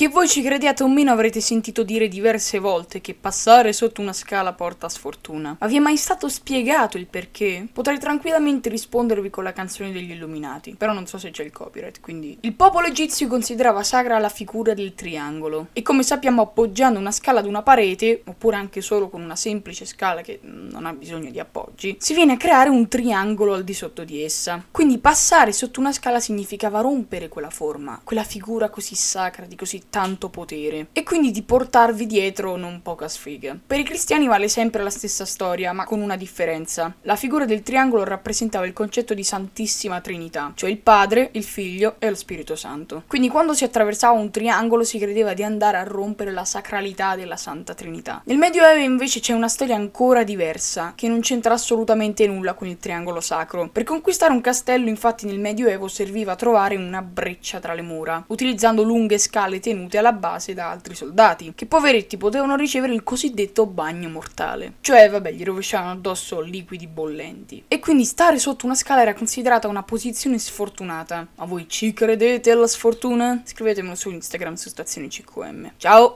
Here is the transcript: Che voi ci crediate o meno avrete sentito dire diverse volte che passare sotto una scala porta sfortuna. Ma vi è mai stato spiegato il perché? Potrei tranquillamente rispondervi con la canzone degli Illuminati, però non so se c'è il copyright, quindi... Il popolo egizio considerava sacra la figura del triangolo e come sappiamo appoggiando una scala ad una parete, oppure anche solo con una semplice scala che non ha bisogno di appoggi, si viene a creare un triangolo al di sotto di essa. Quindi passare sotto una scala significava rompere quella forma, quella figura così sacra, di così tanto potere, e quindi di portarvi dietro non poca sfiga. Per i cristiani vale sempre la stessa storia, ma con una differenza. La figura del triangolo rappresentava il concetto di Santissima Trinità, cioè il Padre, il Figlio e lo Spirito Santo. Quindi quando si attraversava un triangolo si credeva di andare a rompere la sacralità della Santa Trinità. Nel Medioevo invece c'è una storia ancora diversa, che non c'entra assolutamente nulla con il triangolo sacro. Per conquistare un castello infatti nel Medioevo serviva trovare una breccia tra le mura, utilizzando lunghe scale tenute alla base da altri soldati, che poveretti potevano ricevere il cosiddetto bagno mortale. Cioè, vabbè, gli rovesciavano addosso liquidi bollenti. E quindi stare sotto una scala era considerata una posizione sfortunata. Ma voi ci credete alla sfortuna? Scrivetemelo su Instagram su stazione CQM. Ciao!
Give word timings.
Che 0.00 0.08
voi 0.08 0.28
ci 0.28 0.40
crediate 0.40 0.82
o 0.82 0.88
meno 0.88 1.12
avrete 1.12 1.42
sentito 1.42 1.82
dire 1.82 2.08
diverse 2.08 2.58
volte 2.58 3.02
che 3.02 3.12
passare 3.12 3.74
sotto 3.74 4.00
una 4.00 4.14
scala 4.14 4.54
porta 4.54 4.88
sfortuna. 4.88 5.58
Ma 5.60 5.66
vi 5.66 5.76
è 5.76 5.78
mai 5.78 5.98
stato 5.98 6.26
spiegato 6.30 6.96
il 6.96 7.06
perché? 7.06 7.68
Potrei 7.70 7.98
tranquillamente 7.98 8.70
rispondervi 8.70 9.28
con 9.28 9.44
la 9.44 9.52
canzone 9.52 9.92
degli 9.92 10.12
Illuminati, 10.12 10.74
però 10.74 10.94
non 10.94 11.06
so 11.06 11.18
se 11.18 11.30
c'è 11.30 11.44
il 11.44 11.52
copyright, 11.52 12.00
quindi... 12.00 12.38
Il 12.40 12.54
popolo 12.54 12.86
egizio 12.86 13.28
considerava 13.28 13.82
sacra 13.82 14.18
la 14.18 14.30
figura 14.30 14.72
del 14.72 14.94
triangolo 14.94 15.66
e 15.74 15.82
come 15.82 16.02
sappiamo 16.02 16.40
appoggiando 16.40 16.98
una 16.98 17.12
scala 17.12 17.40
ad 17.40 17.46
una 17.46 17.60
parete, 17.60 18.22
oppure 18.24 18.56
anche 18.56 18.80
solo 18.80 19.10
con 19.10 19.20
una 19.20 19.36
semplice 19.36 19.84
scala 19.84 20.22
che 20.22 20.40
non 20.42 20.86
ha 20.86 20.94
bisogno 20.94 21.30
di 21.30 21.40
appoggi, 21.40 21.96
si 22.00 22.14
viene 22.14 22.32
a 22.32 22.36
creare 22.38 22.70
un 22.70 22.88
triangolo 22.88 23.52
al 23.52 23.64
di 23.64 23.74
sotto 23.74 24.04
di 24.04 24.22
essa. 24.22 24.64
Quindi 24.70 24.96
passare 24.96 25.52
sotto 25.52 25.78
una 25.78 25.92
scala 25.92 26.20
significava 26.20 26.80
rompere 26.80 27.28
quella 27.28 27.50
forma, 27.50 28.00
quella 28.02 28.24
figura 28.24 28.70
così 28.70 28.94
sacra, 28.94 29.44
di 29.44 29.56
così 29.56 29.88
tanto 29.90 30.28
potere, 30.28 30.86
e 30.92 31.02
quindi 31.02 31.32
di 31.32 31.42
portarvi 31.42 32.06
dietro 32.06 32.56
non 32.56 32.80
poca 32.82 33.08
sfiga. 33.08 33.58
Per 33.66 33.78
i 33.78 33.84
cristiani 33.84 34.28
vale 34.28 34.48
sempre 34.48 34.82
la 34.82 34.88
stessa 34.88 35.26
storia, 35.26 35.72
ma 35.72 35.84
con 35.84 36.00
una 36.00 36.16
differenza. 36.16 36.94
La 37.02 37.16
figura 37.16 37.44
del 37.44 37.62
triangolo 37.62 38.04
rappresentava 38.04 38.64
il 38.64 38.72
concetto 38.72 39.12
di 39.12 39.24
Santissima 39.24 40.00
Trinità, 40.00 40.52
cioè 40.54 40.70
il 40.70 40.78
Padre, 40.78 41.30
il 41.32 41.42
Figlio 41.42 41.96
e 41.98 42.08
lo 42.08 42.14
Spirito 42.14 42.54
Santo. 42.54 43.02
Quindi 43.08 43.28
quando 43.28 43.52
si 43.52 43.64
attraversava 43.64 44.18
un 44.18 44.30
triangolo 44.30 44.84
si 44.84 44.98
credeva 44.98 45.34
di 45.34 45.42
andare 45.42 45.76
a 45.76 45.82
rompere 45.82 46.30
la 46.30 46.44
sacralità 46.44 47.16
della 47.16 47.36
Santa 47.36 47.74
Trinità. 47.74 48.22
Nel 48.26 48.38
Medioevo 48.38 48.80
invece 48.80 49.18
c'è 49.18 49.32
una 49.32 49.48
storia 49.48 49.74
ancora 49.74 50.22
diversa, 50.22 50.92
che 50.94 51.08
non 51.08 51.20
c'entra 51.20 51.54
assolutamente 51.54 52.26
nulla 52.28 52.54
con 52.54 52.68
il 52.68 52.78
triangolo 52.78 53.20
sacro. 53.20 53.68
Per 53.68 53.82
conquistare 53.82 54.32
un 54.32 54.40
castello 54.40 54.88
infatti 54.88 55.26
nel 55.26 55.40
Medioevo 55.40 55.88
serviva 55.88 56.36
trovare 56.36 56.76
una 56.76 57.02
breccia 57.02 57.58
tra 57.58 57.74
le 57.74 57.82
mura, 57.82 58.22
utilizzando 58.28 58.84
lunghe 58.84 59.18
scale 59.18 59.58
tenute 59.58 59.78
alla 59.98 60.12
base 60.12 60.54
da 60.54 60.70
altri 60.70 60.94
soldati, 60.94 61.52
che 61.54 61.66
poveretti 61.66 62.16
potevano 62.16 62.56
ricevere 62.56 62.94
il 62.94 63.02
cosiddetto 63.02 63.66
bagno 63.66 64.08
mortale. 64.08 64.74
Cioè, 64.80 65.10
vabbè, 65.10 65.32
gli 65.32 65.44
rovesciavano 65.44 65.92
addosso 65.92 66.40
liquidi 66.40 66.86
bollenti. 66.86 67.64
E 67.68 67.78
quindi 67.78 68.04
stare 68.04 68.38
sotto 68.38 68.66
una 68.66 68.74
scala 68.74 69.02
era 69.02 69.14
considerata 69.14 69.68
una 69.68 69.82
posizione 69.82 70.38
sfortunata. 70.38 71.26
Ma 71.36 71.44
voi 71.44 71.68
ci 71.68 71.92
credete 71.92 72.50
alla 72.50 72.66
sfortuna? 72.66 73.42
Scrivetemelo 73.44 73.94
su 73.94 74.10
Instagram 74.10 74.54
su 74.54 74.68
stazione 74.68 75.08
CQM. 75.08 75.72
Ciao! 75.76 76.08